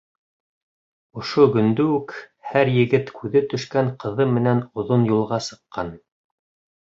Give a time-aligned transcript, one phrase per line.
[1.23, 2.13] Ошо көндө үк
[2.53, 5.93] һәр егет күҙе төшкән ҡыҙы менән оҙон юлға сыҡҡан.